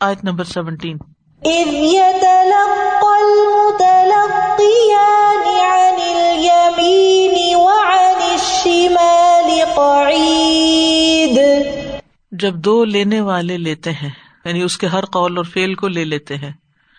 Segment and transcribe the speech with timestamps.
[0.00, 0.96] آیت number seventeen.
[12.32, 14.10] جب دو لینے والے لیتے ہیں
[14.44, 16.52] یعنی اس کے ہر قول اور فیل کو لے لیتے ہیں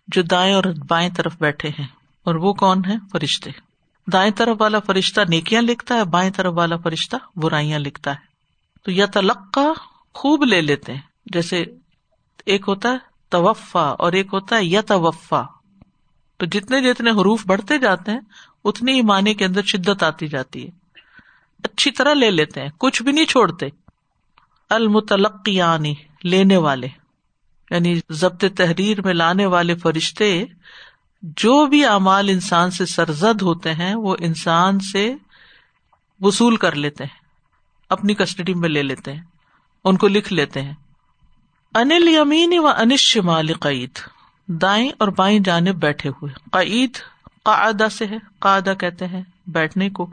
[0.07, 1.88] جو دائیں اور بائیں طرف بیٹھے ہیں
[2.23, 3.52] اور وہ کون ہے فرشتے۔
[4.07, 8.27] دائیں طرف والا فرشتہ نیکیاں لکھتا ہے بائیں طرف والا فرشتہ برائیاں لکھتا ہے۔
[8.84, 9.73] تو یا تلقا
[10.14, 11.66] خوب لے لیتے ہیں جیسے
[12.48, 12.98] ایک ہوتا ہے
[13.29, 14.82] توفا اور ایک ہوتا ہے یا
[16.38, 18.19] تو جتنے جتنے حروف بڑھتے جاتے ہیں،
[18.64, 20.71] اتنی ہی معنی کے اندر شدت آتی جاتی ہے۔
[21.64, 23.65] اچھی طرح لے لیتے ہیں، کچھ بھی نہیں چھوڑتے۔
[24.69, 25.93] المتلقیانی،
[26.24, 26.88] لینے والے۔
[27.71, 30.46] یعنی ضبط تحریر میں لانے والے فرشتے،
[31.21, 35.16] جو بھی اعمال انسان سے سرزد ہوتے ہیں، وہ انسان سے
[36.22, 37.19] وصول کر لیتے ہیں۔
[37.89, 39.22] اپنی کسٹڈی میں لے لیتے ہیں،
[39.83, 40.73] ان کو لکھ لیتے ہیں۔
[41.76, 44.00] انل یمین و انش شمال قعید،
[44.48, 46.97] دائیں اور بائیں جانب بیٹھے ہوئے۔ قعید
[47.44, 50.03] قاعدہ سے ہے قاعدہ کہتے ہیں بیٹھنے کو،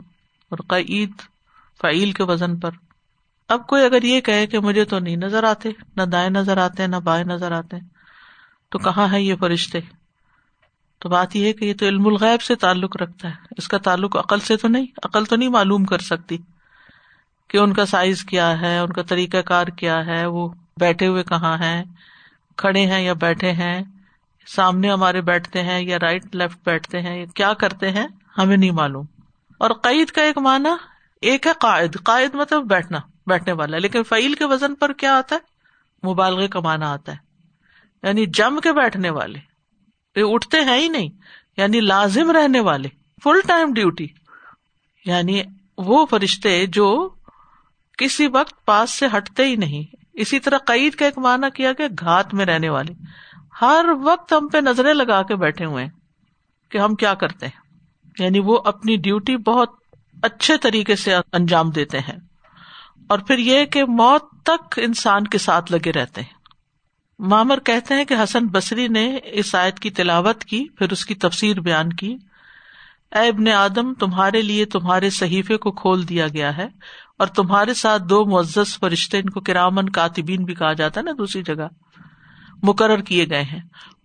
[0.51, 1.11] اور قعید
[1.81, 2.71] فعیل کے وزن پر۔
[3.49, 6.87] اب کوئی اگر یہ کہے کہ مجھے تو نہیں نظر آتے، نہ دائیں نظر آتے،
[6.87, 7.77] نہ بائیں نظر آتے،
[8.71, 9.79] تو کہاں ہے یہ فرشتے؟
[11.01, 13.77] تو بات یہ ہے کہ یہ تو علم الغیب سے تعلق رکھتا ہے۔ اس کا
[13.77, 16.37] تعلق عقل سے تو نہیں، عقل تو نہیں معلوم کر سکتی
[17.47, 20.47] کہ ان کا سائز کیا ہے، ان کا طریقہ کار کیا ہے، وہ
[20.79, 21.83] بیٹھے ہوئے کہاں ہیں؟
[22.57, 23.83] کھڑے ہیں یا بیٹھے ہیں؟
[24.47, 29.05] سامنے ہمارے بیٹھتے ہیں یا رائٹ لیفٹ بیٹھتے ہیں؟ کیا کرتے ہیں؟ ہمیں نہیں معلوم۔
[29.57, 30.69] اور قید کا ایک معنی
[31.21, 35.35] ایک ہے قائد۔ قائد مطلب بیٹھنا، بیٹھنے والا۔ لیکن فعیل کے وزن پر کیا آتا
[35.35, 35.39] ہے؟
[36.11, 37.17] مبالغے کا معنی آتا ہے۔
[38.03, 39.39] یعنی جم کے بیٹھنے والے۔
[40.15, 41.09] یہ اٹھتے ہیں ہی نہیں۔
[41.57, 42.89] یعنی لازم رہنے والے۔
[43.23, 44.07] فل ٹائم ڈیوٹی
[45.05, 45.41] یعنی
[45.77, 47.09] وہ فرشتے جو
[47.97, 51.83] کسی وقت پاس سے ہٹتے ہی نہیں۔ اسی طرح قید کا ایک معنی کیا کہ
[51.99, 52.93] گھات میں رہنے والے
[53.61, 55.87] ہر وقت ہم پہ نظریں لگا کے بیٹھے ہوئے
[56.71, 57.65] کہ ہم کیا کرتے ہیں۔
[58.19, 59.69] یعنی وہ اپنی ڈیوٹی بہت
[60.21, 62.17] اچھے طریقے سے انجام دیتے ہیں۔
[63.07, 66.35] اور پھر یہ کہ موت تک انسان کے ساتھ لگے رہتے ہیں۔
[67.19, 71.15] مامر کہتے ہیں کہ حسن بصری نے اس آیت کی تلاوت کی، پھر اس کی
[71.15, 72.17] تفسیر بیان کی۔
[73.11, 76.67] اے ابن آدم، تمہارے لیے تمہارے صحیفے کو کھول دیا گیا ہے
[77.19, 81.11] اور تمہارے ساتھ دو معزز فرشتے، ان کو کرامن کاتبین بھی کہا جاتا ہے نا
[81.17, 81.67] دوسری جگہ،
[82.63, 83.59] مقرر کیے گئے ہیں۔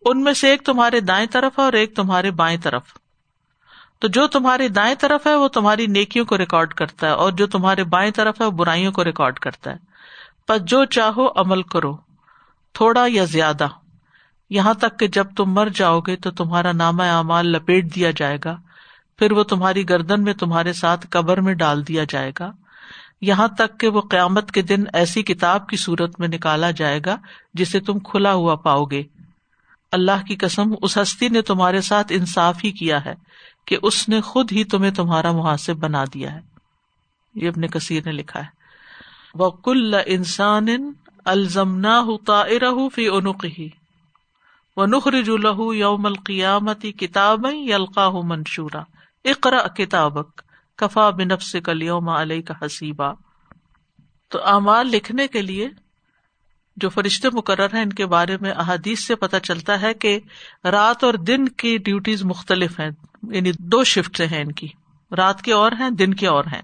[0.04, 2.82] ان میں سے ایک تمہارے دائیں طرف ہے اور ایک تمہارے بائیں طرف۔
[3.98, 7.46] تو جو تمہاری دائیں طرف ہے، وہ تمہاری نیکیوں کو ریکارڈ کرتا ہے اور جو
[7.46, 9.76] تمہارے بائیں طرف ہے، وہ برائیوں کو ریکارڈ کرتا ہے۔
[10.48, 11.96] پر جو چاہو عمل کرو،
[12.74, 13.68] تھوڑا یا زیادہ۔
[14.50, 18.38] یہاں تک کہ جب تم مر جاؤ گے تو تمہارا نامہ اعمال لپیٹ دیا جائے
[18.44, 18.56] گا۔
[19.20, 22.52] پھر وہ تمہاری گردن میں تمہارے ساتھ قبر میں ڈال دیا جائے گا۔
[23.20, 27.16] یہاں تک کہ وہ قیامت کے دن ایسی کتاب کی صورت میں نکالا جائے گا
[27.54, 29.02] جسے تم کھلا ہوا پاؤ گے۔
[29.92, 33.14] اللہ کی قسم، اس ہستی نے تمہارے ساتھ انصاف ہی کیا ہے
[33.66, 36.40] کہ اس نے خود ہی تمہیں تمہارا محاسب بنا دیا ہے۔
[37.34, 38.46] یہ اپنے کثیر نے لکھا ہے۔
[39.34, 40.66] وہ کل انسان
[41.24, 42.04] الزمنا
[42.94, 43.68] فی انوق ہی
[44.76, 50.42] وہ نخرج الہ یوم القیامتی کتاب یلقا منشورا۔ اقرا کتابک،
[50.76, 53.12] کفا بنف سے کلیوم علیہ کا حسیبہ
[54.28, 55.68] تو اعمال لکھنے کے لیے
[56.76, 60.20] جو فرشتے مقرر ہیں، ان کے بارے میں احادیث سے پتہ چلتا ہے کہ
[60.64, 62.90] رات اور دن کی ڈیوٹیز مختلف ہیں
[63.22, 64.68] یعنی دو شفٹ ہیں ان کی۔
[65.16, 66.62] رات کے اور ہیں، دن کے اور ہیں۔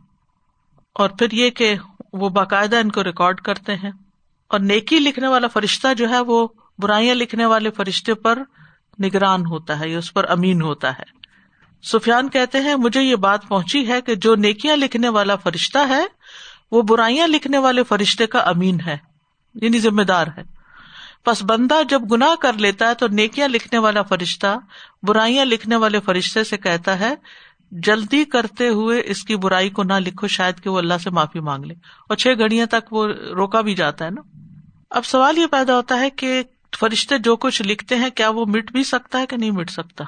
[0.94, 1.74] اور پھر یہ کہ
[2.12, 3.90] وہ باقاعدہ ان کو ریکارڈ کرتے ہیں۔
[4.48, 8.38] اور نیکی لکھنے والا فرشتہ جو ہے، وہ برائیاں لکھنے والے فرشتے پر
[9.02, 11.25] نگران ہوتا ہے، یا اس پر امین ہوتا ہے۔
[11.86, 16.04] سفیان کہتے ہیں، مجھے یہ بات پہنچی ہے کہ جو نیکیاں لکھنے والا فرشتہ ہے،
[16.72, 18.96] وہ برائیاں لکھنے والے فرشتے کا امین ہے
[19.54, 20.42] یعنی ذمہ دار ہے۔
[21.26, 24.58] بس بندہ جب گناہ کر لیتا ہے تو نیکیاں لکھنے والا فرشتہ
[25.02, 27.14] برائیاں لکھنے والے فرشتے سے کہتا ہے،
[27.70, 31.40] جلدی کرتے ہوئے اس کی برائی کو نہ لکھو، شاید کہ وہ اللہ سے معافی
[31.40, 31.74] مانگ لے۔
[32.08, 34.20] اور چھ گھڑیاں تک وہ روکا بھی جاتا ہے نا۔
[34.90, 36.42] اب سوال یہ پیدا ہوتا ہے کہ
[36.80, 40.04] فرشتے جو کچھ لکھتے ہیں، کیا وہ مٹ بھی سکتا ہے کہ نہیں مٹ سکتا؟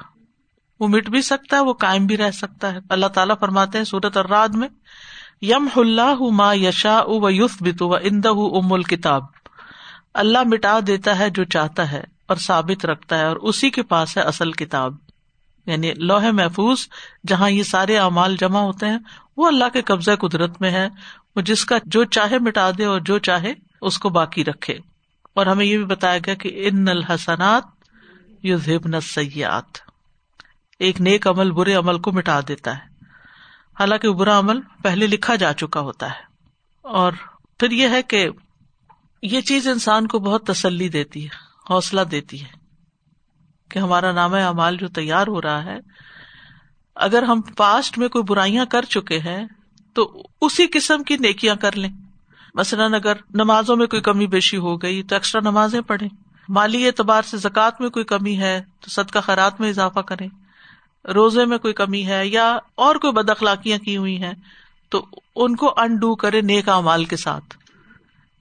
[0.79, 3.85] وہ مٹ بھی سکتا ہے، وہ کائم بھی رہ سکتا ہے۔ اللہ تعالیٰ فرماتے ہیں
[3.85, 4.67] سورت اور رات میں
[5.41, 9.23] یم اللہ ما یشا و یوف بتو و اندہ ام الکتاب۔
[10.13, 14.17] اللہ مٹا دیتا ہے جو چاہتا ہے اور ثابت رکھتا ہے اور اسی کے پاس
[14.17, 14.93] ہے اصل کتاب۔
[15.65, 16.87] یعنی لوہے محفوظ
[17.27, 18.97] جہاں یہ سارے اعمال جمع ہوتے ہیں،
[19.37, 20.89] وہ اللہ کے قبضۂ قدرت میں ہے۔
[21.35, 24.77] وہ جس کا جو چاہے مٹا دے اور جو چاہے اس کو باقی رکھے۔
[25.33, 27.63] اور ہمیں یہ بھی بتایا گیا کہ ان الحسنات
[28.43, 29.88] یو زبن سیات
[30.79, 32.81] ایک نیک عمل برے عمل کو مٹا دیتا ہے۔
[33.79, 36.23] حالانکہ برا عمل پہلے لکھا جا چکا ہوتا ہے۔
[36.81, 37.11] اور
[37.59, 38.29] پھر یہ ہے کہ
[39.21, 41.29] یہ چیز انسان کو بہت تسلی دیتی ہے،
[41.69, 42.59] حوصلہ دیتی ہے
[43.69, 45.77] کہ ہمارا نام اعمال جو تیار ہو رہا ہے،
[46.95, 49.47] اگر ہم پاسٹ میں کوئی برائیاں کر چکے ہیں
[49.93, 51.91] تو اسی قسم کی نیکیاں کر لیں۔
[52.53, 56.09] مثلاً اگر نمازوں میں کوئی کمی بیشی ہو گئی تو ایکسٹرا نمازیں پڑھیں۔
[56.49, 60.27] مالی اعتبار سے زکوٰۃ میں کوئی کمی ہے تو صدقہ خیرات میں اضافہ کریں۔
[61.07, 64.33] روزے میں کوئی کمی ہے یا اور کوئی بد اخلاقیاں کی ہوئی ہیں،
[64.89, 65.05] تو
[65.35, 67.57] ان کو انڈو کرے نیک امال کے ساتھ۔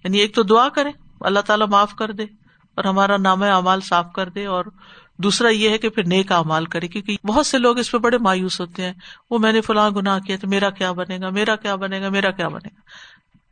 [0.04, 0.90] یعنی ایک تو دعا کرے،
[1.20, 2.22] اللہ تعالیٰ معاف کر دے
[2.74, 4.64] اور ہمارا نام اعمال صاف کر دے، اور
[5.16, 8.18] دوسرا یہ ہے کہ پھر نیک امال کرے، کیونکہ بہت سے لوگ اس پہ بڑے
[8.18, 8.92] مایوس ہوتے ہیں۔
[9.30, 12.08] وہ میں نے فلاں گناہ کیا تو میرا کیا بنے گا، میرا کیا بنے گا،
[12.08, 12.80] میرا کیا بنے گا؟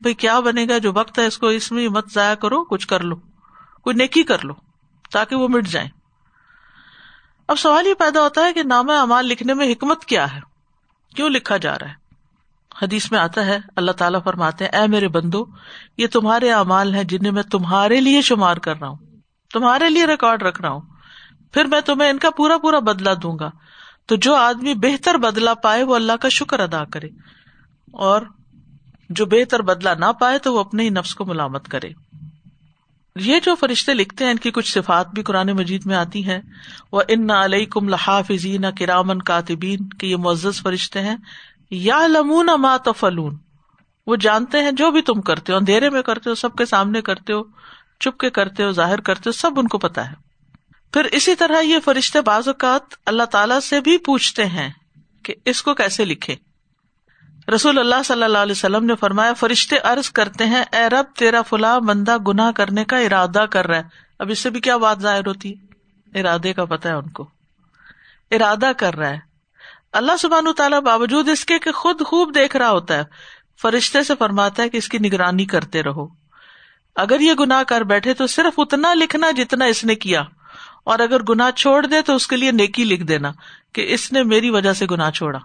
[0.01, 2.89] بھائی کیا بنے گا؟ جو وقت ہے اس کو اس میں مت ضائع کرو، کچھ
[2.89, 3.17] کر لو،
[3.83, 4.53] کوئی نیکی کر لو
[5.13, 5.89] تاکہ وہ مٹ جائیں۔
[7.49, 10.41] اب سوال یہ پیدا ہوتا ہے کہ نام امال لکھنے میں حکمت کیا ہے؟
[11.17, 11.95] کیوں لکھا جا رہا ہے؟
[12.73, 15.45] حدیث میں آتا ہے، اللہ تعالیٰ فرماتے ہیں، اے میرے بندو،
[15.99, 18.97] یہ تمہارے اعمال ہیں جنہیں میں تمہارے لیے شمار کر رہا ہوں،
[19.51, 20.81] تمہارے لیے ریکارڈ رکھ رہا ہوں،
[21.55, 23.51] پھر میں تمہیں ان کا پورا پورا بدلا دوں گا۔
[24.07, 27.09] تو جو آدمی بہتر بدلا پائے وہ اللہ کا شکر ادا کرے،
[27.93, 28.23] اور
[29.11, 31.91] جو بہتر بدلا نہ پائے تو وہ اپنے ہی نفس کو ملامت کرے۔
[33.17, 36.41] یہ جو فرشتے لکھتے ہیں، ان کی کچھ صفات بھی قرآن مجید میں آتی ہیں۔
[36.93, 38.31] وہ ان نہ علیہ کم لحاف
[38.79, 41.17] کرامن کاتبین کے یہ معزز فرشتے ہیں۔
[41.71, 43.37] یا لمون ما فلون
[44.07, 47.01] وہ جانتے ہیں جو بھی تم کرتے ہو، اندھیرے میں کرتے ہو، سب کے سامنے
[47.01, 47.43] کرتے ہو،
[48.01, 50.15] چپ کے کرتے ہو، ظاہر کرتے ہو، سب ان کو پتا ہے۔
[50.93, 54.69] پھر اسی طرح یہ فرشتے بعض اوقات اللہ تعالی سے بھی پوچھتے ہیں
[55.23, 56.37] کہ اس کو کیسے لکھے۔
[57.55, 61.43] رسول اللہ صلی اللہ علیہ وسلم نے فرمایا، فرشتے ارض کرتے ہیں، اے رب، تیرا
[61.43, 63.83] فلاں بندہ گناہ کرنے کا ارادہ کر رہا ہے۔
[64.19, 65.67] اب اس سے بھی کیا بات ظاہر ہوتی ہے؟
[66.21, 67.31] ارادے کا پتا ہے ان کو۔
[68.31, 69.19] ارادہ کر رہا ہے۔
[69.93, 73.05] اللہ سبحان تعالیٰ باوجود اس کے خود خوب دیکھ رہا ہوتا ہے،
[73.63, 76.07] فرشتے سے فرماتا ہے کہ اس کی نگرانی کرتے رہو۔
[76.97, 80.23] اگر یہ گناہ کر بیٹھے تو صرف اتنا لکھنا جتنا اس نے کیا۔
[80.85, 83.33] اور اگر گناہ چھوڑ دے تو اس کے لیے نیکی لکھ دینا
[83.75, 85.39] کہ اس نے میری وجہ سے گناہ چھوڑا۔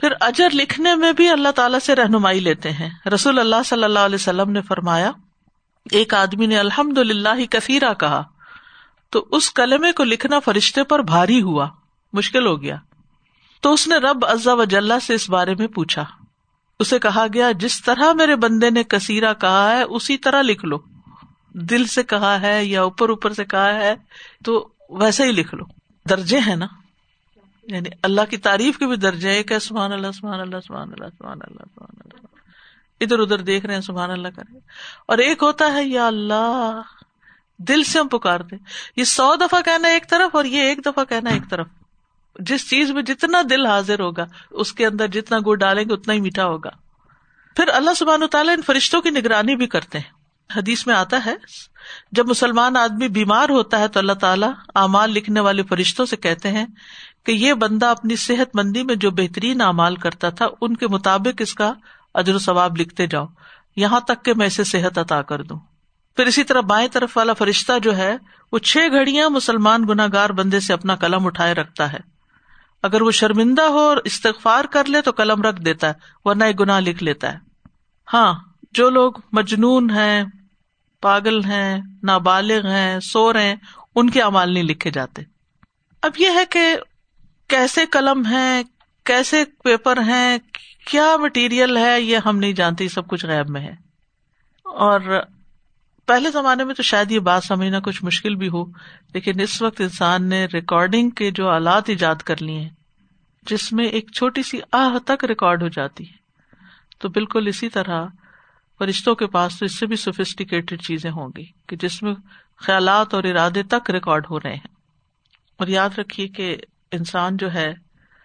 [0.00, 3.98] پھر اجر لکھنے میں بھی اللہ تعالیٰ سے رہنمائی لیتے ہیں۔ رسول اللہ صلی اللہ
[3.98, 5.12] علیہ وسلم نے فرمایا،
[5.90, 8.24] ایک آدمی نے الحمد للہ ہی کثیرہ کہا،
[9.10, 11.68] تو اس کلمے کو لکھنا فرشتے پر بھاری ہوا،
[12.12, 12.76] مشکل ہو گیا۔
[13.60, 16.04] تو اس نے رب ازا وجاللہ سے اس بارے میں پوچھا۔
[16.78, 20.76] اسے کہا گیا، جس طرح میرے بندے نے کثیرہ کہا ہے، اسی طرح لکھ لو۔
[21.54, 23.94] دل سے کہا ہے یا اوپر اوپر سے کہا ہے،
[24.44, 25.64] تو ویسے ہی لکھ لو۔
[26.08, 26.66] درجے ہیں نا۔
[27.62, 31.06] یعنی اللہ کی تعریف کے بھی درجے ایک ہے، سبحان اللہ سبحان اللہ سبحان اللہ
[31.18, 32.26] سبحان اللہ سبحان اللہ۔
[33.00, 34.58] ادھر ادھر دیکھ رہے ہیں، سبحان اللہ کرے
[35.06, 36.80] اور ایک ہوتا ہے، یا اللہ،
[37.58, 38.58] دل سے ہم پکار دیں۔
[38.96, 41.66] یہ سو دفعہ کہنا ایک طرف اور یہ ایک دفعہ کہنا ایک طرف۔
[42.38, 46.14] جس چیز میں جتنا دل حاضر ہوگا، اس کے اندر جتنا گڑ ڈالیں گے، اتنا
[46.14, 46.70] ہی میٹھا ہوگا۔
[47.56, 50.20] پھر اللہ سبحان تعالیٰ ان فرشتوں کی نگرانی بھی کرتے ہیں۔
[50.56, 51.34] حدیث میں آتا ہے،
[52.12, 56.50] جب مسلمان آدمی بیمار ہوتا ہے تو اللہ تعالیٰ اعمال لکھنے والے فرشتوں سے کہتے
[56.50, 56.66] ہیں
[57.26, 61.34] کہ یہ بندہ اپنی صحت مندی میں جو بہترین اعمال کرتا تھا، ان کے مطابق
[61.38, 61.72] اس کا
[62.14, 63.26] اجر و ثواب لکھتے جاؤ۔
[63.76, 65.58] یہاں تک کہ میں اسے صحت عطا کر دوں۔
[66.16, 68.16] پھر اسی طرح بائیں طرف والا فرشتہ جو ہے،
[68.52, 71.98] وہ چھ گھڑیاں مسلمان گناگار بندے سے اپنا قلم اٹھائے رکھتا ہے۔
[72.82, 75.92] اگر وہ شرمندہ ہو اور استغفار کر لے تو قلم رکھ دیتا ہے،
[76.24, 77.38] ورنہ ایک گناہ لکھ لیتا ہے۔
[78.12, 78.34] ہاں
[78.72, 80.24] جو لوگ مجنون ہیں،
[81.00, 83.56] پاگل ہیں، نابالغ ہیں، سو رہے ہیں،
[83.94, 85.22] ان کے امال نہیں لکھے جاتے۔
[86.02, 86.76] اب یہ ہے کہ
[87.50, 88.62] کیسے قلم ہے
[89.04, 90.38] کیسے پیپر ہیں،
[90.90, 93.72] کیا مٹیریل ہے، یہ ہم نہیں جانتے سب کچھ غیب میں ہے۔
[94.64, 95.00] اور
[96.06, 98.64] پہلے زمانے میں تو شاید یہ بات سمجھنا کچھ مشکل بھی ہو،
[99.14, 102.68] لیکن اس وقت انسان نے ریکارڈنگ کے جو آلات ایجاد کر لیے ہیں،
[103.42, 106.16] جس میں ایک چھوٹی سی آہ تک ریکارڈ ہو جاتی ہے۔
[106.98, 108.06] تو بالکل اسی طرح
[108.78, 112.14] فرشتوں کے پاس تو اس سے بھی سوفسٹیکیٹڈ چیزیں ہوں گی کہ جس میں
[112.56, 114.74] خیالات اور ارادے تک ریکارڈ ہو رہے ہیں۔
[115.56, 116.56] اور یاد رکھیے کہ
[116.92, 117.74] انسان جو ہے،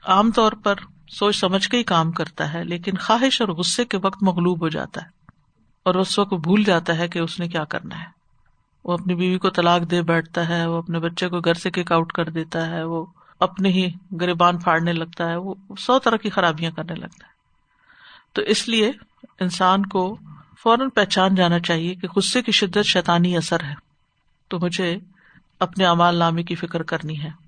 [0.06, 0.76] عام طور پر
[1.10, 4.70] سوچ سمجھ کے ہی کام کرتا ہے، لیکن خواہش اور غصے کے وقت مغلوب ہو
[4.70, 5.08] جاتا ہے
[5.84, 8.06] اور اس وقت بھول جاتا ہے کہ اس نے کیا کرنا ہے۔
[8.86, 11.92] وہ اپنی بیوی کو طلاق دے بیٹھتا ہے، وہ اپنے بچے کو گھر سے کک
[11.92, 13.06] آؤٹ کر دیتا ہے، وہ
[13.40, 13.92] اپنے ہی
[14.22, 17.32] گریبان پھاڑنے لگتا ہے، وہ سو طرح کی خرابیاں کرنے لگتا ہے۔
[18.34, 18.92] تو اس لیے
[19.40, 20.18] انسان کو
[20.64, 23.74] فوراً پہچان جانا چاہیے کہ غصے کی شدت شیطانی اثر ہے۔
[24.48, 24.98] تو مجھے
[25.60, 27.45] اپنے امال نامی کی فکر کرنی ہے۔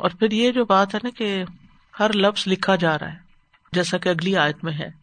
[0.00, 1.44] اور پھر یہ جو بات ہے نا کہ
[2.00, 3.30] ہر لفظ لکھا جا رہا ہے
[3.72, 5.00] جیسا کہ اگلی آیت میں ہے۔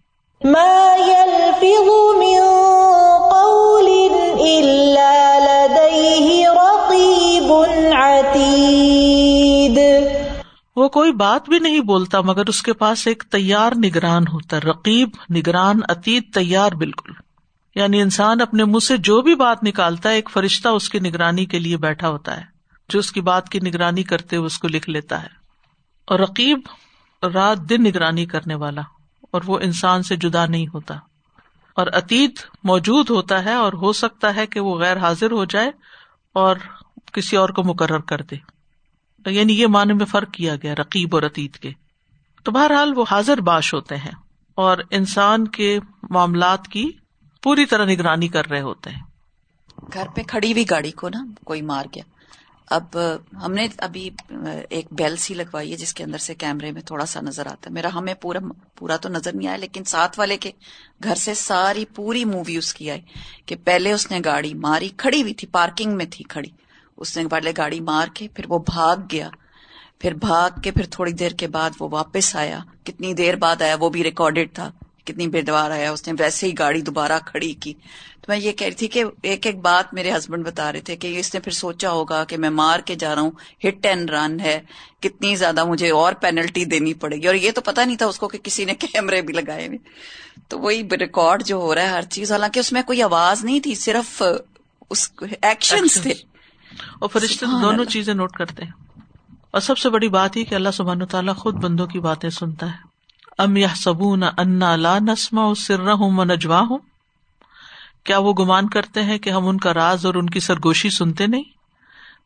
[10.76, 15.10] وہ کوئی بات بھی نہیں بولتا مگر اس کے پاس ایک تیار نگران ہوتا رقیب
[15.36, 17.12] نگران اتیت تیار بالکل۔
[17.76, 21.46] یعنی انسان اپنے منہ سے جو بھی بات نکالتا ہے ایک فرشتہ اس کی نگرانی
[21.46, 22.57] کے لیے بیٹھا ہوتا ہے۔
[22.90, 25.28] جو اس کی بات کی نگرانی کرتے ہوئے اس کو لکھ لیتا ہے۔
[26.06, 26.60] اور رقیب
[27.34, 28.82] رات دن نگرانی کرنے والا،
[29.32, 30.96] اور وہ انسان سے جدا نہیں ہوتا۔
[31.76, 35.72] اور اتیت موجود ہوتا ہے اور ہو سکتا ہے کہ وہ غیر حاضر ہو جائے
[36.34, 36.56] اور
[37.14, 38.36] کسی اور کو مقرر کر دے۔
[39.32, 41.72] یعنی یہ معنی میں فرق کیا گیا رقیب اور اتیت کے۔
[42.44, 44.12] تو بہرحال وہ حاضر باش ہوتے ہیں
[44.56, 45.80] اور انسان کے
[46.10, 46.92] معاملات کی
[47.44, 49.02] پوری طرح نگرانی کر رہے ہوتے ہیں۔
[49.94, 52.04] گھر پہ کھڑی ہوئی گاڑی کو نا کوئی مار گیا۔
[52.68, 52.98] اب
[53.46, 54.10] ہم نے ابھی
[54.70, 57.70] ایک بیل سی لگوائی ہے جس کے اندر سے کیمرے میں تھوڑا سا نظر آتا
[57.70, 58.40] ہے۔ میرا ہمیں پورا
[58.76, 60.52] پورا تو نظر نہیں آیا، لیکن ساتھ والے کے
[61.04, 63.02] گھر سے ساری پوری مووی اس کی آئی
[63.46, 66.50] کہ پہلے اس نے گاڑی ماری، کھڑی ہوئی تھی، پارکنگ میں تھی کھڑی۔
[66.98, 69.30] اس نے پہلے گاڑی مار کے پھر وہ بھاگ گیا۔
[70.00, 73.76] پھر بھاگ کے پھر تھوڑی دیر کے بعد وہ واپس آیا۔ کتنی دیر بعد آیا
[73.80, 74.72] وہ بھی ریکارڈیڈ تھا۔
[75.08, 77.74] کتنی بار آیا اس نے ویسے ہی گاڑی دوبارہ کھڑی کی۔
[78.22, 80.96] تو میں یہ کہہ رہی تھی کہ ایک ایک بات میرے ہسبینڈ بتا رہے تھے
[80.96, 83.32] کہ اس نے پھر سوچا ہوگا کہ میں مار کے جا رہا ہوں
[83.68, 84.62] ہٹ اینڈ رن ہے
[85.00, 88.20] کتنی زیادہ مجھے اور پینلٹی دینی پڑے گی۔ اور یہ تو پتا نہیں تھا اس
[88.20, 89.78] کو کہ کسی نے کیمرے بھی لگائے ہوئے۔
[90.48, 93.60] تو وہی ریکارڈ جو ہو رہا ہے ہر چیز حالانکہ اس میں کوئی آواز نہیں
[93.60, 94.24] تھی صرف
[94.90, 95.12] اس
[95.42, 96.14] ایکشن تھے۔
[97.00, 98.72] اور فرشتے دونوں چیزیں نوٹ کرتے ہیں۔
[99.52, 102.66] اور سب سے بڑی بات یہ کہ اللہ سبحان تعالیٰ خود بندوں کی باتیں سنتا
[102.66, 102.87] ہے۔
[103.38, 106.78] ام یا سبون انا لا نسما سر ہوں نجوا ہوں
[108.04, 111.28] کیا وہ گمان کرتے ہیں کہ ہم ان کا راز اور ان کی سرگوشی سنتے
[111.28, 111.44] نہیں؟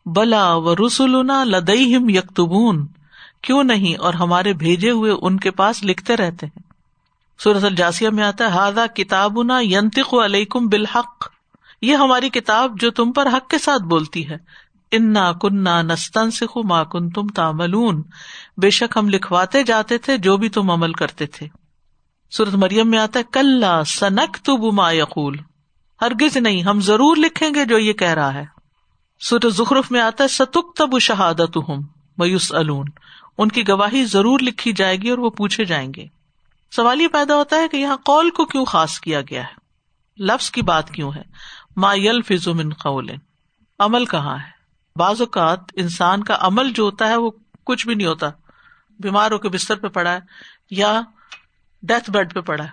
[0.06, 2.88] بلا و رسولنا لدئی ہم یکتبون،
[3.42, 6.60] کیوں نہیں اور ہمارے بھیجے ہوئے ان کے پاس لکھتے رہتے ہیں؟
[7.40, 11.30] سورت الجاسیہ میں آتا ہے ہاضا کتاب نا ینتق علیکم بالحق.
[11.82, 14.38] یہ ہماری کتاب جو تم پر حق کے ساتھ بولتی ہے۔
[14.92, 18.04] انا کنہ نستن سکھو ما کن تم تاملون
[18.58, 21.48] بے شک ہم لکھواتے جاتے تھے جو بھی تم عمل کرتے تھے۔
[22.32, 25.38] سورت مریم میں آتا ہے کل سنک تو ما یقول
[26.02, 28.46] ہرگز نہیں، ہم ضرور لکھیں گے جو یہ کہہ رہا ہے۔
[29.20, 31.58] سورت زخرف میں آتا ہے ستک تب شہادت
[32.18, 32.88] میوس الون
[33.38, 36.06] ان کی گواہی ضرور لکھی جائے گی اور وہ پوچھے جائیں گے۔
[36.76, 39.62] سوال یہ پیدا ہوتا ہے کہ یہاں کال کو کیوں خاص کیا گیا ہے؟
[40.24, 41.22] لفظ کی بات کیوں ہے؟
[41.76, 43.10] ما یل فزم قول۔
[43.80, 44.61] عمل کہاں ہے؟
[44.96, 47.32] بعض اوقات انسان کا عمل جو ہوتا ہے وہ
[47.64, 48.30] کچھ بھی نہیں ہوتا۔
[49.00, 50.20] بیمار ہو کے بستر پہ پڑا ہے
[50.72, 51.02] یا
[51.82, 52.70] ڈیتھ بیڈ پہ پڑا ہے۔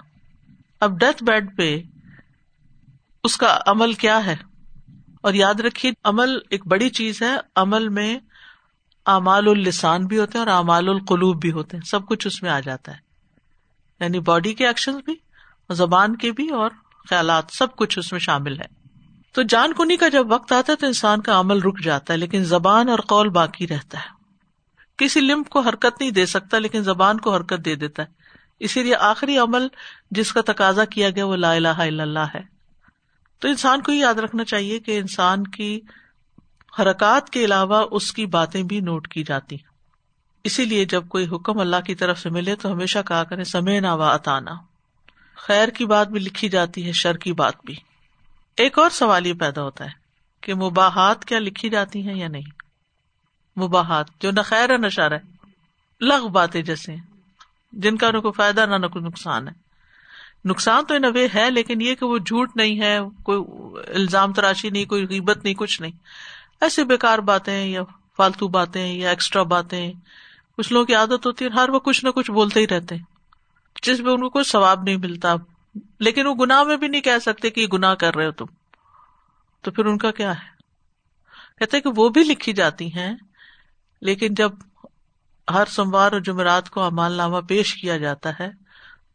[0.81, 1.83] اب ڈیتھ بیڈ پہ
[3.25, 4.37] اس کا عمل کیا ہے؟
[5.21, 8.19] اور یاد رکھیے، عمل ایک بڑی چیز ہے۔ عمل میں
[9.07, 12.51] اعمال السان بھی ہوتے ہیں اور اعمال القلوب بھی ہوتے ہیں۔ سب کچھ اس میں
[12.51, 12.99] آ جاتا ہے۔
[14.01, 15.15] یعنی باڈی کے ایکشن بھی
[15.71, 16.71] زبان کے بھی اور
[17.09, 18.78] خیالات، سب کچھ اس میں شامل ہے۔
[19.33, 22.19] تو جان کنی کا جب وقت آتا ہے تو انسان کا عمل رک جاتا ہے،
[22.19, 24.19] لیکن زبان اور قول باقی رہتا ہے۔
[24.97, 28.09] کسی لمب کو حرکت نہیں دے سکتا، لیکن زبان کو حرکت دے دیتا ہے۔
[28.61, 29.69] اسی لیے آخری عمل
[30.11, 32.59] جس کا تقاضا کیا گیا وہ لا الہ الا اللہ ہے۔
[33.39, 35.81] تو انسان کو یہ یاد رکھنا چاہیے کہ انسان کی
[36.79, 39.57] حرکات کے علاوہ اس کی باتیں بھی نوٹ کی جاتی
[40.45, 43.81] اسی لیے جب کوئی حکم اللہ کی طرف سے ملے تو ہمیشہ کہا کرے سمے
[43.81, 44.55] نہ و اتانا
[45.37, 47.88] خیر کی بات بھی لکھی جاتی ہے، شر کی بات بھی۔
[48.59, 49.91] ایک اور سوال یہ پیدا ہوتا ہے
[50.41, 52.43] کہ مباحت کیا لکھی جاتی ہیں یا نہیں؟
[53.61, 55.19] مباحت جو نہ خیر ہے نہ شر ہے
[56.01, 56.95] لغ باتیں جیسے
[57.73, 59.53] جن کا نہ کوئی فائدہ نہ نہ کوئی نقصان ہے۔
[60.45, 63.41] نقصان تو ان ہے، لیکن یہ کہ وہ جھوٹ نہیں ہے، کوئی
[63.95, 65.93] الزام تراشی نہیں، کوئی غیبت نہیں، کچھ نہیں۔
[66.61, 67.83] ایسے بےکار باتیں یا
[68.17, 69.93] فالتو باتیں یا ایکسٹرا باتیں،
[70.57, 72.97] کچھ لوگوں کی عادت ہوتی ہے ہر وہ کچھ نہ کچھ بولتے ہی رہتے
[73.83, 75.35] جس میں ان کو کوئی ثواب نہیں ملتا
[75.99, 78.47] لیکن وہ گناہ میں بھی نہیں کہہ سکتے کہ یہ گناہ کر رہے ہو تم۔
[79.65, 80.57] تو پھر ان کا کیا ہے؟
[81.59, 83.15] کہتے کہ وہ بھی لکھی جاتی ہیں،
[84.03, 84.53] لیکن جب
[85.49, 88.51] ہر سوموار اور جمعرات کو امال نامہ پیش کیا جاتا ہے،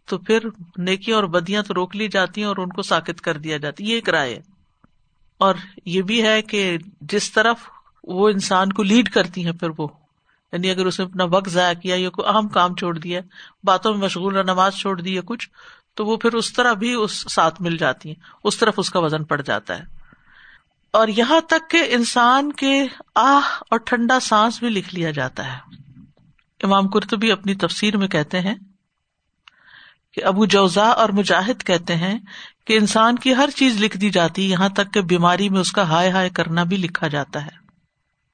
[0.08, 3.38] تو پھر نیکیاں اور بدیاں تو روک لی جاتی ہیں اور ان کو ساکت کر
[3.38, 4.40] دیا جاتا یہ ایک رائے
[5.40, 5.56] اور
[5.86, 7.70] یہ بھی ہے کہ جس طرف
[8.04, 9.88] وہ انسان کو لیڈ کرتی ہیں، پھر وہ
[10.54, 13.22] یعنی اگر اس نے اپنا وقت ضائع کیا یا کوئی اہم کام چھوڑ دیا،
[13.64, 15.50] باتوں میں مشغول نماز چھوڑ دی یا کچھ
[15.96, 19.00] تو وہ پھر اس طرح بھی اس ساتھ مل جاتی ہیں، اس طرف اس کا
[19.00, 19.84] وزن پڑ جاتا ہے۔
[20.92, 22.86] اور یہاں تک کہ انسان کے
[23.16, 25.58] آہ اور ٹھنڈا سانس بھی لکھ لیا جاتا ہے۔
[26.64, 28.56] امام کرتبی اپنی تفسیر میں کہتے ہیں
[30.12, 32.20] کہ ابو جوزا اور مجاہد کہتے ہیں
[32.68, 35.90] کہ انسان کی ہر چیز لکھ دی جاتی، یہاں تک کہ بیماری میں اس کا
[35.90, 37.64] ہائے ہائے کرنا بھی لکھا جاتا ہے۔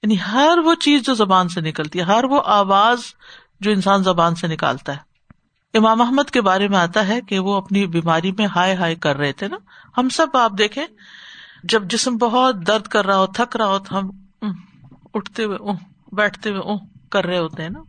[0.04, 3.00] یعنی ہر وہ چیز جو زبان سے نکلتی ہے، ہر وہ آواز
[3.60, 5.09] جو انسان زبان سے نکالتا ہے۔
[5.74, 9.18] امام احمد کے بارے میں آتا ہے کہ وہ اپنی بیماری میں ہائے ہائے کر
[9.18, 9.58] رہے تھے نا۔
[9.98, 10.86] ہم سب آپ دیکھیں،
[11.64, 14.10] جب جسم بہت درد کر رہا ہو، تھک رہا ہو، تو ہم
[15.14, 15.74] اٹھتے ہوئے اوہ،
[16.12, 16.76] بیٹھتے ہوئے
[17.12, 17.80] کر رہے ہوتے ہیں نا۔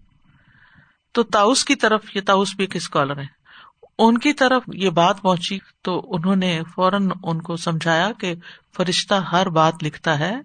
[1.12, 3.40] تو تاؤس کی طرف، یہ تاؤس بھی ایک اسکالر ہے
[3.99, 8.34] ان کی طرف یہ بات پہنچی تو انہوں نے فوراً ان کو سمجھایا کہ
[8.76, 10.37] فرشتہ ہر بات لکھتا ہے۔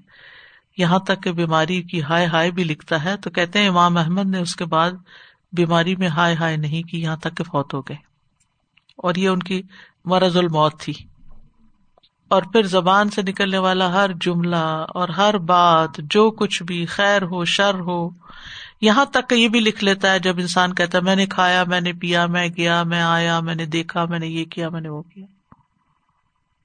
[0.78, 4.26] یہاں تک کہ بیماری کی ہائے ہائے بھی لکھتا ہے۔ تو کہتے ہیں امام احمد
[4.26, 4.92] نے اس کے بعد
[5.56, 7.98] بیماری میں ہائے ہائے نہیں کی یہاں تک کہ فوت ہو گئے۔
[8.98, 9.62] اور یہ ان کی
[10.06, 10.94] مرض الموت تھی۔
[12.28, 17.22] اور پھر زبان سے نکلنے والا ہر جملہ اور ہر بات، جو کچھ بھی، خیر
[17.22, 18.10] ہو، شر ہو،
[18.82, 21.64] یہاں تک کہ یہ بھی لکھ لیتا ہے جب انسان کہتا ہے، میں نے کھایا،
[21.64, 24.82] میں نے پیا، میں گیا، میں آیا، میں نے دیکھا، میں نے یہ کیا، میں
[24.82, 25.26] نے وہ کیا۔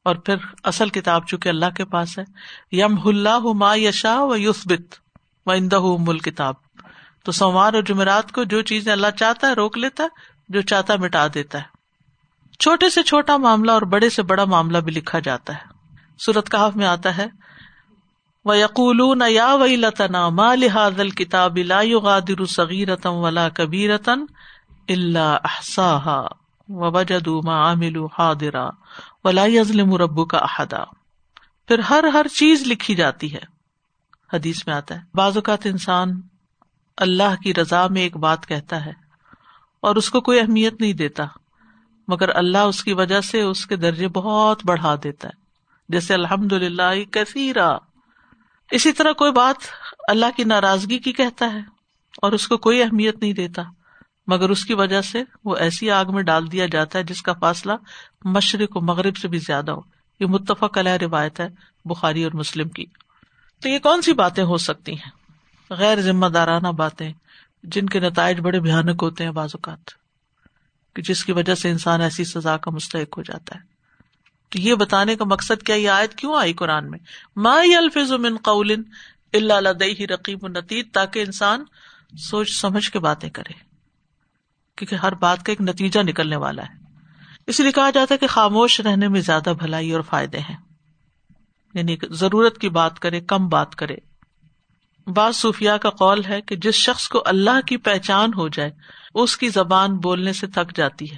[0.03, 2.25] اور پھر اصل کتاب چونکہ اللہ کے پاس ہے
[2.73, 4.95] یم اللہ ما یشا و یوسبت
[5.47, 6.55] و اندہ مل کتاب۔
[7.25, 10.09] تو سوموار اور جمعرات کو جو چیزیں اللہ چاہتا ہے روک لیتا ہے،
[10.49, 11.65] جو چاہتا ہے مٹا دیتا ہے۔
[12.59, 15.69] چھوٹے سے چھوٹا معاملہ اور بڑے سے بڑا معاملہ بھی لکھا جاتا ہے۔
[16.19, 17.27] سورت کہاف میں آتا ہے
[18.45, 24.25] وہ یقول یا وی لتنا ما لحاظ الکتاب لا يغادر صغیرتم ولا کبیرتن
[24.89, 26.27] اللہ احساہا
[26.69, 28.69] وجدوا ما عملوا حاضرا
[29.25, 30.83] ولا يظلم ربك احدا
[31.69, 33.43] پھر ہر ہر چیز لکھی جاتی ہے۔
[34.33, 36.21] حدیث میں آتا ہے، بعض اوقات انسان
[36.97, 38.93] اللہ کی رضا میں ایک بات کہتا ہے
[39.81, 41.25] اور اس کو کوئی اہمیت نہیں دیتا،
[42.09, 45.41] مگر اللہ اس کی وجہ سے اس کے درجے بہت بڑھا دیتا ہے۔
[45.89, 47.77] جیسے الحمد للہ کثیرا
[48.71, 49.57] اسی طرح کوئی بات
[50.09, 51.61] اللہ کی ناراضگی کی کہتا ہے
[52.23, 53.63] اور اس کو کوئی اہمیت نہیں دیتا،
[54.27, 57.33] مگر اس کی وجہ سے وہ ایسی آگ میں ڈال دیا جاتا ہے جس کا
[57.33, 57.73] فاصلہ
[58.25, 59.81] مشرق و مغرب سے بھی زیادہ ہو۔
[60.21, 61.49] یہ متفق علیہ روایت ہے،
[61.85, 62.85] بخاری اور مسلم کی۔
[63.61, 65.20] تو یہ کون سی باتیں ہو سکتی ہیں؟
[65.71, 67.13] غیر ذمہ دارانہ باتیں
[67.63, 69.91] جن کے نتائج بڑے بھیانک ہوتے ہیں بعض اوقات،
[70.95, 73.61] کہ جس کی وجہ سے انسان ایسی سزا کا مستحق ہو جاتا ہے۔
[74.49, 76.99] تو یہ بتانے کا مقصد کیا، یہ آیت کیوں آئی قرآن میں؟
[77.37, 78.71] ما الفظ من قول
[79.33, 81.65] اللہ لدئی رقیب نتیج تاکہ انسان
[82.19, 83.53] سوچ سمجھ کے باتیں کرے،
[84.77, 86.75] کیونکہ ہر بات کا ایک نتیجہ نکلنے والا ہے۔
[87.47, 90.57] اس لیے کہا جاتا ہے کہ خاموش رہنے میں زیادہ بھلائی اور فائدے ہیں۔
[91.75, 93.97] یعنی ضرورت کی بات کرے، کم بات کرے
[95.11, 98.71] بعض صوفیہ کا قول ہے کہ جس شخص کو اللہ کی پہچان ہو جائے،
[99.15, 101.17] اس کی زبان بولنے سے تھک جاتی ہے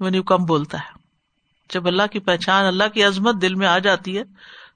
[0.00, 1.00] یعنی کم بولتا ہے۔
[1.70, 4.22] جب اللہ کی پہچان، اللہ کی عظمت دل میں آ جاتی ہے،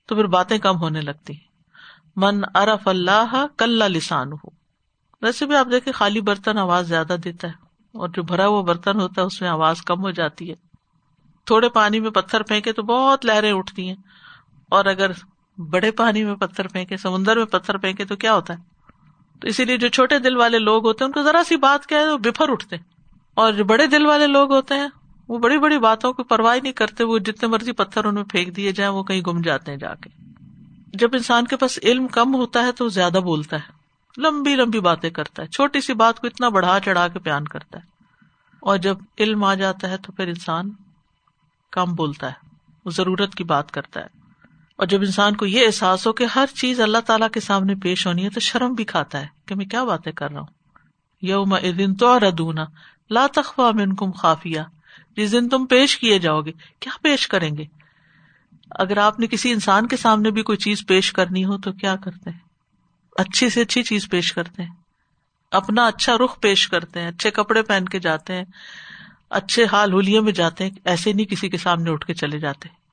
[0.06, 1.34] تو پھر باتیں کم ہونے لگتی
[2.16, 4.50] من ارف اللہ کل لسان ہو
[5.22, 7.52] ویسے بھی آپ دیکھیں، خالی برتن آواز زیادہ دیتا ہے،
[7.94, 10.54] اور جو بھرا ہوا برتن ہوتا ہے، اس میں آواز کم ہو جاتی ہے۔
[11.46, 13.96] تھوڑے پانی میں پتھر پھینکے تو بہت لہریں اٹھتی ہیں،
[14.72, 15.10] اور اگر
[15.58, 18.58] بڑے پانی میں پتھر پھینکے، سمندر میں پتھر پھینکے تو کیا ہوتا ہے؟
[19.40, 21.86] تو اسی لیے جو چھوٹے دل والے لوگ ہوتے ہیں، ان کو ذرا سی بات
[21.86, 22.76] کیا ہے وہ بفر اٹھتے
[23.34, 24.88] اور جو بڑے دل والے لوگ ہوتے ہیں،
[25.28, 28.56] وہ بڑی بڑی باتوں کی پرواہ نہیں کرتے، وہ جتنے مرضی پتھر ان میں پھینک
[28.56, 30.10] دیے جائیں، وہ کہیں گم جاتے ہیں جا کے۔
[30.86, 33.72] جب انسان کے پاس علم کم ہوتا ہے تو وہ زیادہ بولتا ہے۔
[34.18, 37.78] لمبی لمبی باتیں کرتا ہے۔ چھوٹی سی بات کو اتنا بڑھا چڑھا کے بیان کرتا
[37.78, 37.84] ہے۔
[38.60, 40.70] اور جب علم آ جاتا ہے تو پھر انسان
[41.70, 42.48] کم بولتا ہے،
[42.84, 44.25] وہ ضرورت کی بات کرتا ہے۔
[44.76, 48.06] اور جب انسان کو یہ احساس ہو کہ ہر چیز اللہ تعالیٰ کے سامنے پیش
[48.06, 50.46] ہونی ہے تو شرم بھی کھاتا ہے کہ میں کیا باتیں کر رہا ہوں۔
[51.22, 52.64] یوم دن تو ردونا
[53.10, 54.60] لا تخوا من کم خافیہ۔
[55.16, 57.64] جس دن تم پیش کیے جاؤ گے، کیا پیش کریں گے؟
[58.70, 61.96] اگر آپ نے کسی انسان کے سامنے بھی کوئی چیز پیش کرنی ہو تو کیا
[61.96, 62.38] کرتے ہیں؟
[63.16, 64.70] اچھی سے اچھی چیز پیش کرتے ہیں۔
[65.50, 68.44] اپنا اچھا رخ پیش کرتے ہیں، اچھے کپڑے پہن کے جاتے ہیں،
[69.30, 72.85] اچھے حال ہولیے میں جاتے ہیں، ایسے نہیں کسی کے سامنے اٹھ کے چلے جاتے۔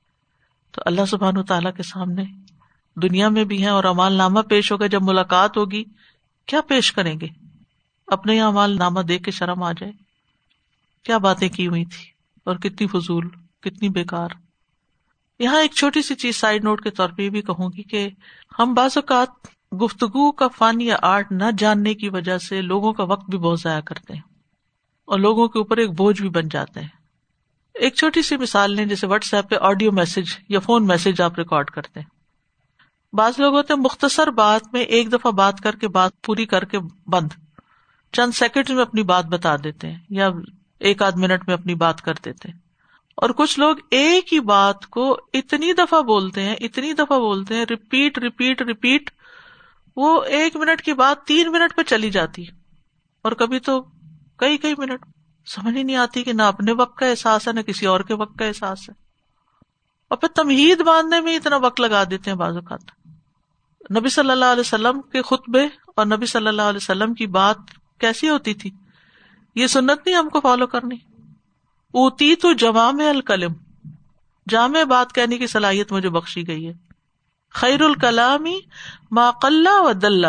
[0.73, 2.23] تو اللہ سبحان و تعالیٰ کے سامنے
[2.95, 5.83] دنیا میں بھی ہے اور امال نامہ پیش ہوگا۔ جب ملاقات ہوگی،
[6.45, 7.27] کیا پیش کریں گے؟
[8.07, 9.91] اپنے یہاں امال نامہ دیکھ کے شرم آ جائے۔
[11.03, 12.05] کیا باتیں کی ہوئی تھی؟
[12.43, 13.29] اور کتنی فضول،
[13.61, 14.29] کتنی بےکار
[15.39, 18.09] یہاں ایک چھوٹی سی چیز سائڈ نوٹ کے طور پہ یہ بھی کہوں گی کہ
[18.59, 19.29] ہم بعض اوقات
[19.73, 23.59] گفتگو کا فن یا آرٹ نہ جاننے کی وجہ سے لوگوں کا وقت بھی بہت
[23.59, 24.21] ضائع کرتے ہیں
[25.05, 27.02] اور لوگوں کے اوپر ایک بوجھ بھی بن جاتے ہیں۔
[27.73, 31.37] ایک چھوٹی سی مثال لیں جیسے واٹس ایپ پہ آڈیو میسج یا فون میسج آپ
[31.37, 32.07] ریکارڈ کرتے ہیں۔
[33.15, 36.65] بعض لوگ ہوتے ہیں مختصر بات میں ایک دفعہ بات کر کے بات پوری کر
[36.65, 37.27] کے بند۔
[38.11, 40.29] چند سیکنڈ میں اپنی بات بتا دیتے ہیں یا
[40.79, 42.59] ایک آدھ منٹ میں اپنی بات کر دیتے ہیں۔
[43.15, 47.65] اور کچھ لوگ ایک ہی بات کو اتنی دفعہ بولتے ہیں، اتنی دفعہ بولتے ہیں
[47.69, 49.09] ریپیٹ ریپیٹ ریپیٹ
[49.95, 52.45] وہ ایک منٹ کی بات تین منٹ پہ چلی جاتی
[53.21, 53.81] اور کبھی تو
[54.37, 55.05] کئی کئی منٹ۔
[55.45, 58.13] سمجھ ہی نہیں آتی کہ نہ اپنے وقت کا احساس ہے، نہ کسی اور کے
[58.13, 58.93] وقت کا احساس ہے۔
[60.07, 62.81] اور پھر تمہید باندھنے میں اتنا وقت لگا دیتے ہیں بعض اوقات۔
[63.97, 67.57] نبی صلی اللہ علیہ وسلم کے خطبے اور نبی صلی اللہ علیہ وسلم کی بات
[67.99, 68.71] کیسی ہوتی تھی؟
[69.55, 70.95] یہ سنت نہیں ہم کو فالو کرنی۔
[71.93, 73.53] اوتی تو جوام الکلم۔
[74.49, 76.73] جامع بات کہنے کی صلاحیت مجھے بخشی گئی ہے۔
[77.51, 78.59] خیر الکلامی
[79.11, 80.27] ما قلّہ و دلہ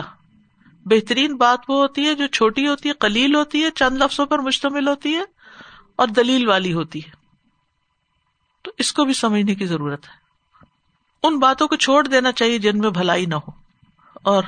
[0.85, 4.39] بہترین بات وہ ہوتی ہے جو چھوٹی ہوتی ہے کلیل ہوتی ہے، چند لفظوں پر
[4.39, 5.23] مشتمل ہوتی ہے
[5.97, 7.11] اور دلیل والی ہوتی ہے۔
[8.63, 10.25] تو اس کو بھی سمجھنے کی ضرورت ہے۔
[11.23, 13.51] ان باتوں کو چھوڑ دینا چاہیے جن میں بھلائی نہ ہو۔
[14.23, 14.43] اور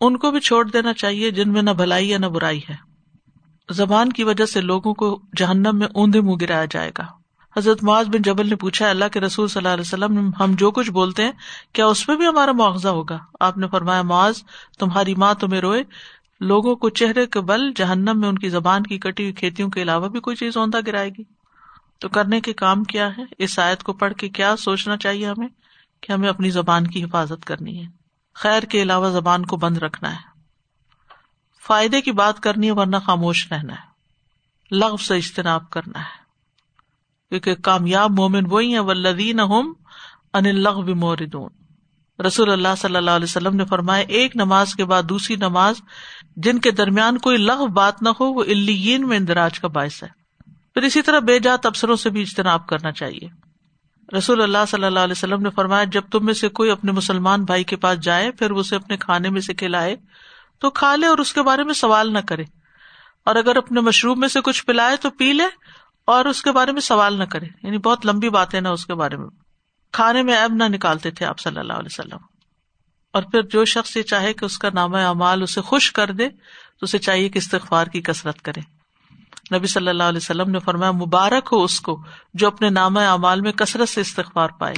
[0.00, 2.76] ان کو بھی چھوڑ دینا چاہیے جن میں نہ بھلائی یا نہ برائی ہے۔
[3.70, 7.21] زبان کی وجہ سے لوگوں کو جہنم میں اوندے منہ گرایا جائے گا۔
[7.56, 10.70] حضرت معاذ بن جبل نے پوچھا، اللہ کے رسول صلی اللہ علیہ وسلم، ہم جو
[10.70, 11.32] کچھ بولتے ہیں،
[11.72, 14.34] کیا اس میں بھی ہمارا معاوضہ ہوگا؟ آپ نے فرمایا، معاذ،
[14.78, 15.82] تمہاری ماں تمہیں روئے،
[16.40, 19.82] لوگوں کو چہرے کے بل جہنم میں ان کی زبان کی کٹی ہوئی کھیتیوں کے
[19.82, 21.22] علاوہ بھی کوئی چیز اوندا گرائے گی۔
[21.98, 25.48] تو کرنے کے کام کیا ہے؟ اس آیت کو پڑھ کے کیا سوچنا چاہیے ہمیں
[26.00, 27.90] کہ ہمیں اپنی زبان کی حفاظت کرنی ہے؟
[28.34, 30.40] خیر کے علاوہ زبان کو بند رکھنا ہے۔
[31.66, 33.92] فائدے کی بات کرنی ہے، ورنہ خاموش رہنا ہے۔
[34.70, 36.21] لغ سے اجتناب کرنا ہے۔
[37.32, 39.72] کیونکہ کامیاب مومن وہی ہیں ہوم
[40.34, 41.50] ان لغ موردون
[42.26, 45.74] رسول اللہ صلی اللہ علیہ وسلم نے فرمایا، ایک نماز کے بعد دوسری نماز،
[46.36, 50.08] جن کے درمیان کوئی لغ بات نہ ہو، وہ الین میں اندراج کا باعث ہے۔
[50.74, 53.28] پھر اسی طرح بے جات افسروں سے بھی اجتناب کرنا چاہیے۔
[54.18, 57.44] رسول اللہ صلی اللہ علیہ وسلم نے فرمایا، جب تم میں سے کوئی اپنے مسلمان
[57.44, 59.96] بھائی کے پاس جائے، پھر اسے اپنے کھانے میں سے کھلائے،
[60.58, 62.44] تو کھا لے اور اس کے بارے میں سوال نہ کرے۔
[63.24, 65.44] اور اگر اپنے مشروب میں سے کچھ پلائے، تو پی لے۔
[66.04, 68.86] اور اس کے بارے میں سوال نہ کرے یعنی بہت لمبی بات ہے نا اس
[68.86, 69.28] کے بارے میں۔
[69.92, 72.18] کھانے میں اب نہ نکالتے تھے آپ صلی اللہ علیہ وسلم۔
[73.12, 76.28] اور پھر جو شخص یہ چاہے کہ اس کا نام اعمال اسے خوش کر دے،
[76.28, 78.60] تو اسے چاہیے کہ استغفار کی کسرت کرے۔
[79.56, 83.40] نبی صلی اللہ علیہ وسلم نے فرمایا، مبارک ہو اس کو جو اپنے نام اعمال
[83.40, 84.74] میں کثرت سے استغفار پائے۔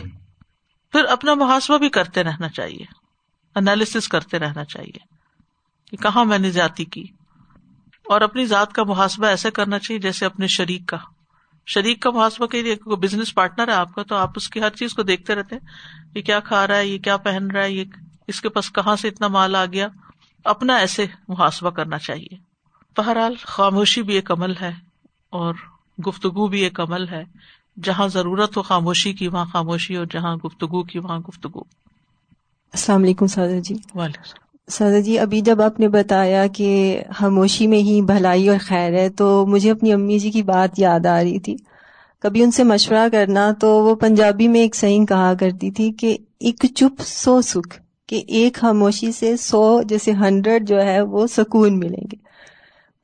[0.92, 2.84] پھر اپنا محاسبہ بھی کرتے رہنا چاہیے۔
[3.54, 4.98] انالیس کرتے رہنا چاہیے۔
[5.90, 7.06] کہ کہاں میں نے زیادتی کی؟
[8.04, 10.96] اور اپنی ذات کا محاسبہ ایسے کرنا چاہیے جیسے اپنے شریک کا۔
[11.66, 14.70] شریک کا محاسبہ کے لیے بزنس پارٹنر ہے آپ کا تو آپ اس کی ہر
[14.70, 15.56] چیز کو دیکھتے رہتے
[16.14, 17.84] یہ کیا کھا رہا ہے یہ کیا پہن رہا ہے یہ
[18.28, 19.88] اس کے پاس کہاں سے اتنا مال آ گیا؟
[20.44, 22.36] اپنا ایسے محاسبہ کرنا چاہیے۔
[22.96, 24.72] بہرحال خاموشی بھی ایک عمل ہے
[25.30, 25.54] اور
[26.08, 27.24] گفتگو بھی ایک عمل ہے۔
[27.82, 31.60] جہاں ضرورت ہو خاموشی کی وہاں خاموشی اور جہاں گفتگو کی وہاں گفتگو۔
[32.72, 37.78] السلام علیکم سادہ جی۔ وعلیکم سادہ جی ابھی جب آپ نے بتایا کہ خاموشی میں
[37.78, 41.38] ہی بھلائی اور خیر ہے، تو مجھے اپنی امی جی کی بات یاد آ رہی
[41.38, 41.56] تھی۔
[42.20, 46.16] کبھی ان سے مشورہ کرنا تو وہ پنجابی میں ایک صحیح کہا کرتی تھی کہ
[46.40, 51.78] ایک چپ سو سکھ، کہ ایک خاموشی سے سو جیسے ہنڈریڈ جو ہے وہ سکون
[51.78, 52.16] ملیں گے۔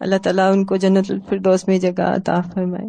[0.01, 2.87] اللہ تعالیٰ ان کو جنت الفردوس میں جگہ عطا فرمائے۔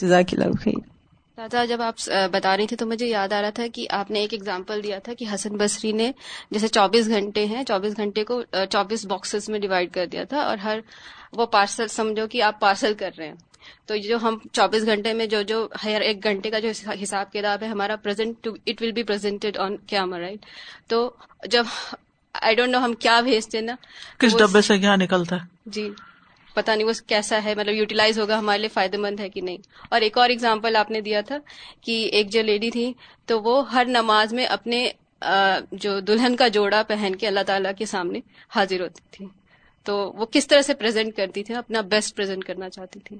[0.00, 0.93] جزاک اللہ خیر۔
[1.38, 2.00] دادا جب آپ
[2.32, 4.98] بتا رہی تھی تو مجھے یاد آ رہا تھا کہ آپ نے ایک ایگزامپل دیا
[4.98, 6.10] تھا کہ حسن بصری نے
[6.50, 10.58] جیسے چوبیس گھنٹے ہیں چوبیس گھنٹے کو چوبیس باکسز میں ڈیوائڈ کر دیا تھا اور
[10.58, 10.78] ہر
[11.32, 13.34] وہ پارسل سمجھو کہ آپ پارسل کر رہے ہیں۔
[13.86, 16.70] تو جو ہم چوبیس گھنٹے میں جو جو ہر ایک گھنٹے کا جو
[17.02, 20.46] حساب کتاب ہے ہمارا present it will be presented on camera right
[20.88, 21.10] تو
[21.48, 21.64] جب
[22.34, 23.74] آئی ڈونٹ نو ہم کیا بھیجتے نا
[24.18, 25.88] کس ڈبے سے کیا نکلتا ہے؟ جی۔
[26.54, 29.56] پتا نہیں وہ کیسا ہے مطلب یوٹیلائز ہوگا ہمارے لیے فائدہ مند ہے کہ نہیں۔
[29.88, 31.38] اور ایک اور اگزامپل آپ نے دیا تھا
[31.80, 32.92] کہ ایک جو لیڈی تھی،
[33.26, 34.90] تو وہ ہر نماز میں اپنے
[35.72, 39.26] جو دلہن کا جوڑا پہن کے اللہ تعالیٰ کے سامنے حاضر ہوتی تھی۔
[39.82, 43.18] تو وہ کس طرح سے پرزینٹ کرتی تھی، اپنا بیسٹ پرزینٹ کرنا چاہتی تھی۔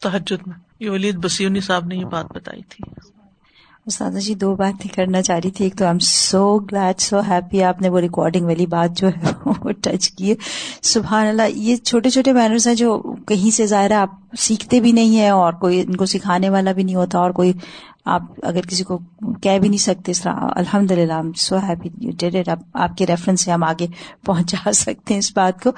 [0.00, 3.10] تحجد میں۔ یہ ولید بسیونی صاحب نے یہ بات بتائی تھی۔
[3.86, 7.20] استاد جی دو باتیں کرنا چاہ رہی تھی۔ ایک تو I am so glad so
[7.20, 10.34] happy آپ نے وہ ریکارڈنگ والی بات جو ہے وہ ٹچ کی ہے۔
[10.82, 14.92] سبحان اللہ، یہ چھوٹے چھوٹے مینرز ہیں جو کہیں سے ظاہر ہے آپ سیکھتے بھی
[14.92, 17.52] نہیں ہیں اور کوئی ان کو سکھانے والا بھی نہیں ہوتا اور کوئی
[18.04, 18.98] آپ اگر کسی کو
[19.42, 23.06] کہہ بھی نہیں سکتے اس طرح الحمد للہ so happy you did it آپ کے
[23.06, 23.86] ریفرنس سے ہم آگے
[24.26, 25.70] پہنچا سکتے ہیں اس بات کو۔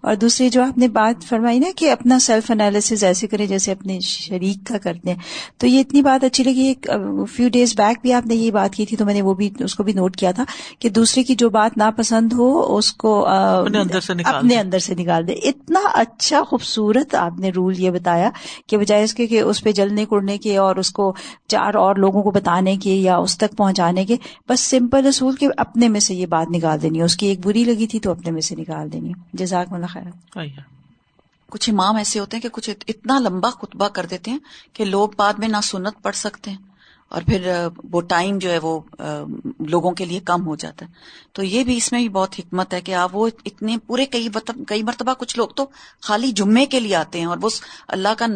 [0.00, 3.72] اور دوسری جو آپ نے بات فرمائی نا کہ اپنا سیلف انالیس ایسے کریں جیسے
[3.72, 5.18] اپنے شریک کا کرتے ہیں۔
[5.58, 6.90] تو یہ اتنی بات اچھی لگی ایک
[7.32, 9.50] فیو ڈیز بیک بھی آپ نے یہ بات کی تھی تو میں نے وہ بھی
[9.60, 10.44] اس کو بھی نوٹ کیا تھا
[10.78, 15.80] کہ دوسرے کی جو بات ناپسند ہو اس کو اپنے اندر سے نکال دے اتنا
[15.94, 18.30] اچھا خوبصورت آپ نے رول یہ بتایا
[18.66, 21.14] کہ بجائے اس کے کہ اس پہ جلنے کڑنے کے اور اس کو
[21.48, 24.16] چار اور لوگوں کو بتانے کے یا اس تک پہنچانے کے
[24.48, 27.64] بس سمپل اصول کے اپنے میں سے یہ بات نکال دینی اس کی ایک بری
[27.64, 30.38] لگی تھی تو اپنے میں سے نکال دینی۔ جزاک ملا خیر۔
[31.50, 34.38] کچھ امام ایسے ہوتے ہیں کہ کچھ اتنا لمبا خطبہ کر دیتے ہیں
[34.72, 36.65] کہ لوگ بعد میں نہ سنت پڑھ سکتے ہیں۔
[37.08, 38.80] اور پھر وہ ٹائم جو ہے وہ
[39.60, 40.90] لوگوں کے لیے کم ہو جاتا ہے۔
[41.32, 44.28] تو یہ بھی اس میں بھی بہت حکمت ہے کہ آپ وہ اتنے پورے کئی
[44.68, 45.66] کئی مرتبہ کچھ لوگ تو
[46.02, 47.48] خالی جمعے کے لیے آتے ہیں اور وہ
[47.88, 48.26] اللہ کا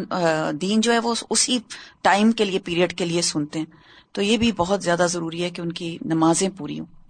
[0.61, 1.59] دین جو ہے وہ اسی
[2.01, 3.65] ٹائم کے لیے، پیریڈ کے لیے سنتے ہیں۔
[4.11, 7.00] تو یہ بھی بہت زیادہ ضروری ہے کہ ان کی نمازیں پوری ہوں۔